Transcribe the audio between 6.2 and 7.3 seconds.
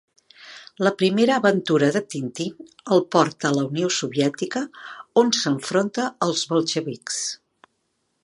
als bolxevics.